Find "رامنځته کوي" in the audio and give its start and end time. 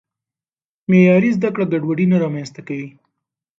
2.23-2.89